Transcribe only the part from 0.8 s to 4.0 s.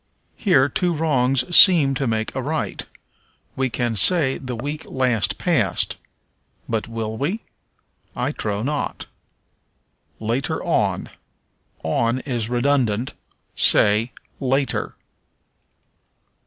wrongs seem to make a right: we can